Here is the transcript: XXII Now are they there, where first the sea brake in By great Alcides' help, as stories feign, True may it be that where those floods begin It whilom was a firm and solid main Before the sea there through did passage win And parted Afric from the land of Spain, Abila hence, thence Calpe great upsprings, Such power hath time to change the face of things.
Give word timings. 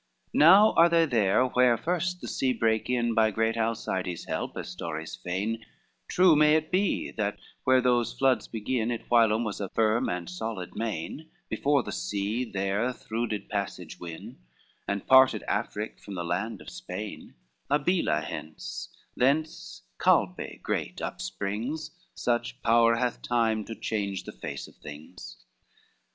XXII 0.31 0.39
Now 0.39 0.73
are 0.77 0.89
they 0.89 1.05
there, 1.05 1.45
where 1.45 1.77
first 1.77 2.21
the 2.21 2.27
sea 2.27 2.53
brake 2.53 2.89
in 2.89 3.13
By 3.13 3.29
great 3.29 3.55
Alcides' 3.55 4.25
help, 4.25 4.57
as 4.57 4.67
stories 4.69 5.15
feign, 5.23 5.63
True 6.07 6.35
may 6.35 6.55
it 6.55 6.71
be 6.71 7.11
that 7.11 7.37
where 7.65 7.81
those 7.81 8.11
floods 8.11 8.47
begin 8.47 8.89
It 8.89 9.05
whilom 9.11 9.43
was 9.43 9.61
a 9.61 9.69
firm 9.69 10.09
and 10.09 10.27
solid 10.27 10.75
main 10.75 11.29
Before 11.49 11.83
the 11.83 11.91
sea 11.91 12.43
there 12.51 12.91
through 12.91 13.27
did 13.27 13.47
passage 13.47 13.99
win 13.99 14.39
And 14.87 15.05
parted 15.05 15.43
Afric 15.43 15.99
from 16.01 16.15
the 16.15 16.23
land 16.25 16.61
of 16.61 16.71
Spain, 16.71 17.35
Abila 17.69 18.23
hence, 18.23 18.89
thence 19.15 19.83
Calpe 19.99 20.63
great 20.63 20.99
upsprings, 20.99 21.91
Such 22.15 22.59
power 22.63 22.95
hath 22.95 23.21
time 23.21 23.63
to 23.65 23.75
change 23.75 24.23
the 24.23 24.31
face 24.31 24.67
of 24.67 24.77
things. 24.77 25.37